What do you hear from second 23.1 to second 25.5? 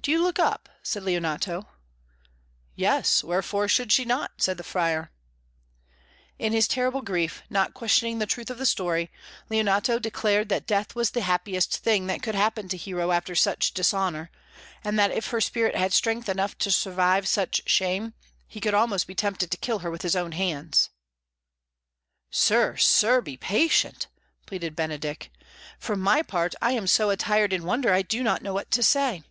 be patient!" pleaded Benedick.